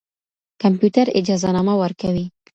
[0.61, 2.25] کمپيوټر اجازهنامه ورکوي.